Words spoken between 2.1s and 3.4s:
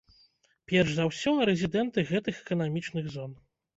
гэтых эканамічных зон.